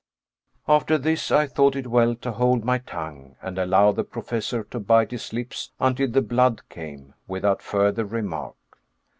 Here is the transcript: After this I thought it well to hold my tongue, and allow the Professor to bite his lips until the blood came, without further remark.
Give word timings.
After 0.67 0.97
this 0.97 1.29
I 1.29 1.45
thought 1.45 1.75
it 1.75 1.85
well 1.85 2.15
to 2.15 2.31
hold 2.31 2.65
my 2.65 2.79
tongue, 2.79 3.35
and 3.39 3.59
allow 3.59 3.91
the 3.91 4.03
Professor 4.03 4.63
to 4.63 4.79
bite 4.79 5.11
his 5.11 5.31
lips 5.31 5.69
until 5.79 6.09
the 6.09 6.23
blood 6.23 6.67
came, 6.69 7.13
without 7.27 7.61
further 7.61 8.03
remark. 8.03 8.55